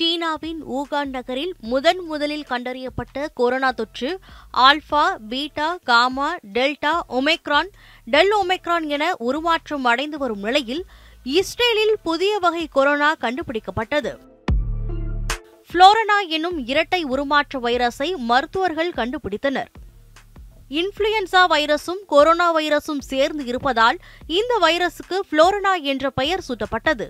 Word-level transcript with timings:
சீனாவின் 0.00 0.60
ஊகான் 0.66 1.10
நகரில் 1.10 1.54
முதன் 1.60 1.98
முதலில் 2.04 2.44
கண்டறியப்பட்ட 2.48 3.26
கொரோனா 3.34 3.70
தொற்று 3.70 4.20
alpha 4.56 5.02
beta 5.28 5.78
gamma 5.84 6.36
delta 6.52 6.92
omicron 7.08 7.68
del 8.04 8.32
omicron 8.42 8.86
என 8.86 9.12
உருமாற்றம் 9.18 9.84
அடைந்து 9.84 10.18
வரும் 10.18 10.40
நிலையில் 10.40 10.82
இஸ்ரேலில் 11.24 11.94
புதிய 12.02 12.38
வகை 12.38 12.68
கொரோனா 12.68 13.14
கண்டுபிடிக்கப்பட்டது. 13.20 14.12
புளோரனா 15.70 16.18
என்னும் 16.28 16.66
இரட்டை 16.66 17.04
உருமாற்ற 17.04 17.60
வைரஸை 17.60 18.16
மருத்துவர்கள் 18.16 18.92
கண்டுபிடித்தனர். 18.92 19.70
இன்ஃப்ளூயன்சா 20.70 21.44
வைரஸும் 21.54 22.04
கொரோனா 22.06 22.56
வைரஸும் 22.56 23.06
சேர்ந்து 23.12 23.44
இருப்பதால் 23.44 23.98
இந்த 24.26 24.58
வைரஸுக்கு 24.60 25.18
புளோரனா 25.32 25.82
என்ற 25.82 26.10
பெயர் 26.10 26.46
சூட்டப்பட்டது. 26.48 27.08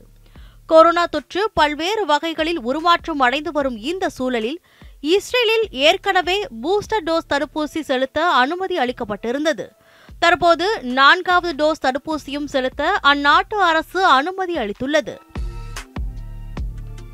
கொரோனா 0.71 1.07
தொற்று 1.07 1.51
பல்வேறு 1.55 2.03
வகைகளில் 2.07 2.61
உருமாற்றம் 2.61 3.23
அடைந்து 3.27 3.53
வரும் 3.53 3.77
இந்த 3.91 4.09
சூழலில் 4.09 4.59
இஸ்ரேலில் 5.01 5.65
ஏற்கனவே 5.71 6.37
பூஸ்டர் 6.63 7.05
டோஸ் 7.05 7.29
தடுப்பூசி 7.29 7.81
செலுத்த 7.81 8.19
அனுமதி 8.43 8.77
அளிக்கப்பட்டிருந்தது. 8.79 9.67
தற்போது 10.19 10.67
நான்காவது 10.83 11.53
டோஸ் 11.61 11.83
தடுப்பூசியும் 11.87 12.45
செலுத்த 12.45 13.01
அந்நாட்டு 13.03 13.59
அரசு 13.71 14.05
அனுமதி 14.05 14.57
அளித்துள்ளது. 14.57 15.15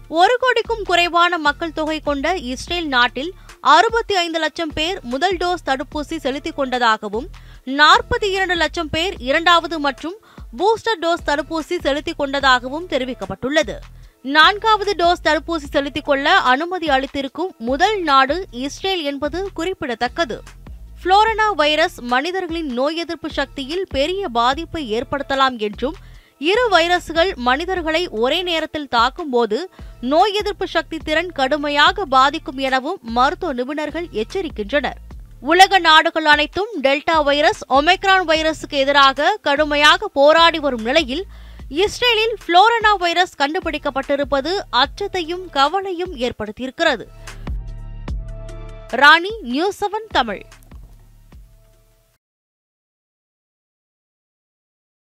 ஒரு 0.09 0.37
கோடிக்கும் 0.41 0.85
குறைவான 0.85 1.39
மக்கள் 1.39 1.73
தொகை 1.73 2.01
கொண்ட 2.01 2.37
இஸ்ரேல் 2.53 2.89
நாட்டில் 2.89 3.33
அறுபத்தி 3.61 4.17
ஐந்து 4.17 4.39
லட்சம் 4.39 4.73
பேர் 4.75 4.99
முதல் 5.03 5.37
டோஸ் 5.37 5.67
தடுப்பூசி 5.67 6.17
செலுத்திக் 6.17 6.57
கொண்டதாகவும் 6.57 7.29
நாற்பத்தி 7.81 8.29
இரண்டு 8.37 8.55
லட்சம் 8.55 8.91
பேர் 8.91 9.15
இரண்டாவது 9.19 9.79
மற்றும் 9.81 10.17
பூஸ்டர் 10.59 11.03
டோஸ் 11.03 11.27
தடுப்பூசி 11.27 11.79
செலுத்திக் 11.79 12.19
கொண்டதாகவும் 12.19 12.89
தெரிவிக்கப்பட்டுள்ளது. 12.89 13.75
நான்காவது 14.23 14.95
டோஸ் 14.99 15.25
தடுப்பூசி 15.25 15.69
செலுத்திக் 15.71 16.05
கொள்ள 16.05 16.33
அனுமதி 16.33 16.87
அளித்திருக்கும் 16.87 17.57
முதல் 17.59 18.03
நாடு 18.03 18.47
இஸ்ரேல் 18.51 19.03
என்பது 19.03 19.49
குறிப்பிடத்தக்கது. 19.55 20.43
புளோரனா 21.05 21.55
வைரஸ் 21.55 22.01
மனிதர்களின் 22.01 22.67
நோய் 22.67 22.97
எதிர்ப்பு 22.97 23.31
சக்தியில் 23.31 23.87
பெரிய 23.91 24.29
பாதிப்பை 24.29 25.01
ஏற்படுத்தலாம் 25.01 25.59
என்றும் 25.59 25.95
இரு 26.39 26.69
வைரஸ்கள் 26.71 27.35
மனிதர்களை 27.35 28.09
ஒரே 28.09 28.43
நேரத்தில் 28.43 28.89
தாக்கும்போது 28.89 29.71
நோய் 30.01 30.35
எதிர்ப்பு 30.35 30.67
சக்தி 30.67 30.99
திறன் 30.99 31.33
கடுமையாக 31.33 32.05
பாதிக்கும் 32.05 32.59
எனவும் 32.59 32.99
மருத்துவ 33.03 33.55
நிபுணர்கள் 33.55 34.07
எச்சரிக்கின்றனர். 34.13 34.99
உலக 35.41 35.79
நாடுகள் 35.79 36.25
அனைத்தும் 36.25 36.69
டெல்டா 36.83 37.25
வைரஸ் 37.25 37.61
ஒமைக்ரான் 37.69 38.27
வைரஸுக்கு 38.27 38.77
எதிராக 38.77 39.39
கடுமையாக 39.43 40.09
போராடி 40.09 40.59
வரும் 40.59 40.83
நிலையில் 40.83 41.25
இஸ்ரேலில் 41.69 42.37
புளோரனா 42.47 42.97
வைரஸ் 42.99 43.35
கண்டுபிடிக்கப்பட்டிருப்பது 43.39 44.59
அச்சத்தையும் 44.71 45.51
கவலையும் 45.51 46.17
ஏற்படுத்தியிருக்கிறது. 46.17 47.07
Rani 48.89 49.39
news 49.43 49.85
seven 49.85 50.07
Tamil. 50.11 50.45